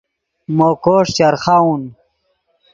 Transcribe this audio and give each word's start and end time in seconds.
مو 0.55 0.69
کوݰ 0.83 1.05
چرخاؤن 1.17 1.81